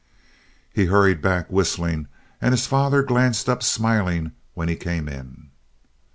[0.73, 2.07] He hurried back, whistling;
[2.41, 5.51] and his father glanced up smiling when he came in.